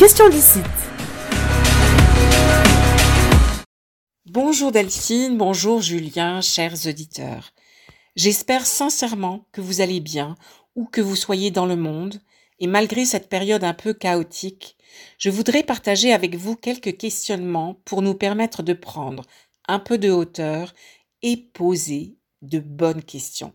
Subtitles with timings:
[0.00, 0.60] question d'ici.
[4.24, 7.52] Bonjour Delphine, bonjour Julien, chers auditeurs.
[8.16, 10.36] J'espère sincèrement que vous allez bien,
[10.74, 12.18] où que vous soyez dans le monde,
[12.60, 14.78] et malgré cette période un peu chaotique,
[15.18, 19.26] je voudrais partager avec vous quelques questionnements pour nous permettre de prendre
[19.68, 20.72] un peu de hauteur
[21.20, 23.52] et poser de bonnes questions.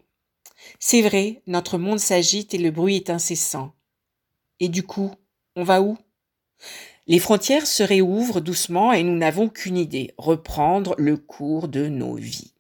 [0.78, 3.74] C'est vrai, notre monde s'agite et le bruit est incessant.
[4.60, 5.12] Et du coup,
[5.56, 5.98] on va où?
[7.08, 12.16] Les frontières se réouvrent doucement et nous n'avons qu'une idée, reprendre le cours de nos
[12.16, 12.54] vies.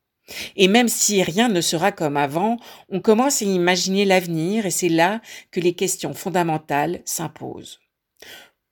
[0.55, 2.57] Et même si rien ne sera comme avant,
[2.89, 7.79] on commence à imaginer l'avenir et c'est là que les questions fondamentales s'imposent.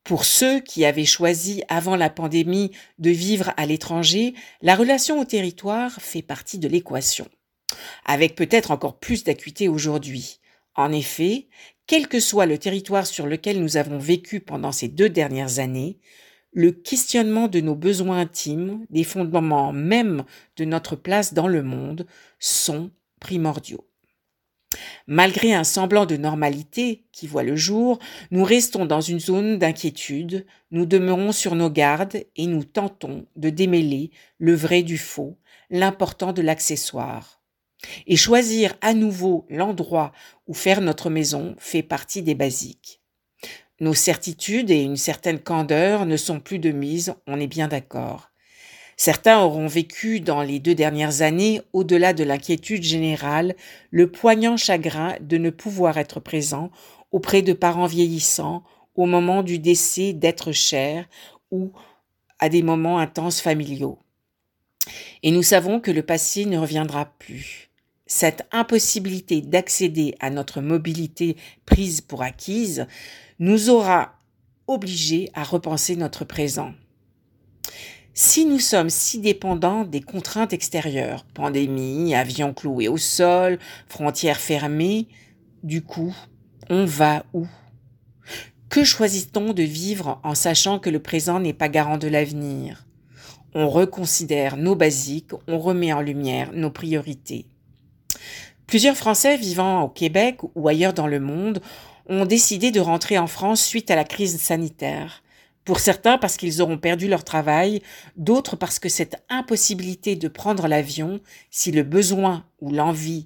[0.04, 5.26] Pour ceux qui avaient choisi avant la pandémie de vivre à l'étranger, la relation au
[5.26, 7.28] territoire fait partie de l'équation,
[8.05, 10.40] avec peut-être encore plus d'acuité aujourd'hui.
[10.76, 11.48] En effet,
[11.88, 16.00] quel que soit le territoire sur lequel nous avons vécu pendant ces deux dernières années,
[16.54, 20.23] le questionnement de nos besoins intimes, des fondements même
[20.56, 22.06] de notre place dans le monde,
[22.40, 23.88] sont primordiaux.
[25.08, 28.00] Malgré un semblant de normalité qui voit le jour,
[28.31, 33.50] nous restons dans une zone d'inquiétude, nous demeurons sur nos gardes et nous tentons de
[33.50, 35.38] démêler le vrai du faux,
[35.70, 37.42] l'important de l'accessoire.
[38.08, 40.12] Et choisir à nouveau l'endroit
[40.48, 43.02] où faire notre maison fait partie des basiques.
[43.80, 48.30] Nos certitudes et une certaine candeur ne sont plus de mise, on est bien d'accord.
[48.95, 53.56] Certains auront vécu dans les deux dernières années, au-delà de l'inquiétude générale,
[53.90, 56.72] le poignant chagrin de ne pouvoir être présent
[57.12, 58.64] auprès de parents vieillissants
[58.95, 61.08] au moment du décès d'être chers
[61.52, 61.72] ou
[62.40, 64.00] à des moments intenses familiaux.
[65.23, 67.70] Et nous savons que le passé ne reviendra plus.
[68.16, 72.86] Cette impossibilité d'accéder à notre mobilité prise pour acquise
[73.39, 74.19] nous aura
[74.67, 76.73] obligés à repenser notre présent.
[78.14, 83.57] Si nous sommes si dépendants des contraintes extérieures, pandémie, avions cloués au sol,
[83.88, 85.07] frontières fermées,
[85.63, 86.16] du coup,
[86.69, 87.47] on va où?
[88.69, 92.85] Que choisit-on de vivre en sachant que le présent n'est pas garant de l'avenir?
[93.56, 97.47] On reconsidère nos basiques, on remet en lumière nos priorités.
[98.73, 101.61] Plusieurs Français vivant au Québec ou ailleurs dans le monde
[102.09, 105.22] ont décidé de rentrer en France suite à la crise sanitaire.
[105.63, 107.83] Pour certains parce qu'ils auront perdu leur travail,
[108.16, 111.19] d'autres parce que cette impossibilité de prendre l'avion,
[111.51, 113.25] si le besoin ou l'envie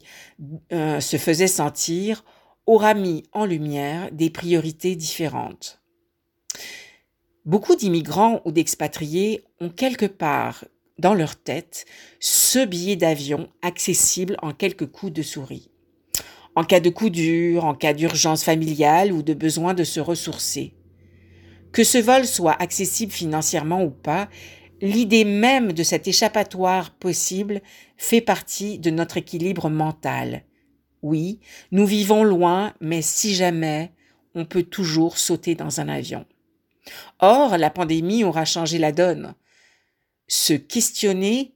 [0.73, 2.25] euh, se faisait sentir,
[2.65, 5.81] aura mis en lumière des priorités différentes.
[7.45, 10.65] Beaucoup d'immigrants ou d'expatriés ont quelque part
[10.99, 11.85] dans leur tête
[12.19, 15.69] ce billet d'avion accessible en quelques coups de souris
[16.57, 20.73] en cas de coup dur, en cas d'urgence familiale ou de besoin de se ressourcer.
[21.71, 24.27] Que ce vol soit accessible financièrement ou pas,
[24.81, 27.61] l'idée même de cet échappatoire possible
[27.95, 30.45] fait partie de notre équilibre mental.
[31.03, 31.41] Oui,
[31.71, 33.91] nous vivons loin, mais si jamais,
[34.33, 36.25] on peut toujours sauter dans un avion.
[37.19, 39.35] Or, la pandémie aura changé la donne.
[40.27, 41.55] Se questionner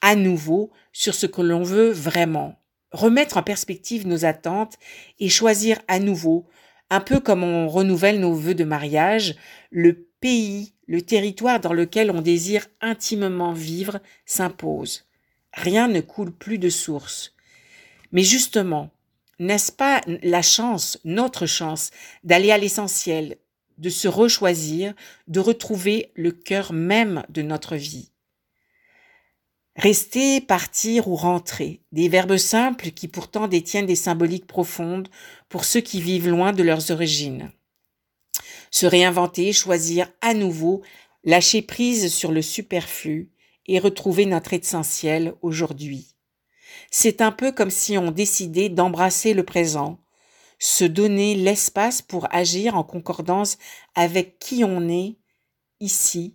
[0.00, 2.60] à nouveau sur ce que l'on veut vraiment,
[2.92, 4.74] remettre en perspective nos attentes
[5.18, 6.46] et choisir à nouveau,
[6.90, 9.34] un peu comme on renouvelle nos vœux de mariage,
[9.70, 15.06] le pays, le territoire dans lequel on désire intimement vivre s'impose.
[15.52, 17.34] Rien ne coule plus de source.
[18.12, 18.90] Mais justement,
[19.38, 21.90] n'est-ce pas la chance, notre chance,
[22.24, 23.38] d'aller à l'essentiel,
[23.78, 24.94] de se rechoisir,
[25.28, 28.11] de retrouver le cœur même de notre vie?
[29.76, 35.08] Rester, partir ou rentrer, des verbes simples qui pourtant détiennent des symboliques profondes
[35.48, 37.50] pour ceux qui vivent loin de leurs origines.
[38.70, 40.82] Se réinventer, choisir à nouveau,
[41.24, 43.30] lâcher prise sur le superflu
[43.66, 46.16] et retrouver notre essentiel aujourd'hui.
[46.90, 49.98] C'est un peu comme si on décidait d'embrasser le présent,
[50.58, 53.56] se donner l'espace pour agir en concordance
[53.94, 55.16] avec qui on est,
[55.80, 56.34] ici,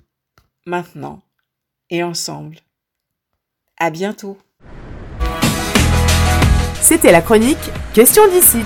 [0.65, 1.21] maintenant
[1.89, 2.57] et ensemble.
[3.79, 4.39] À bientôt.
[6.81, 7.57] C'était la chronique
[7.93, 8.63] Question d'ici.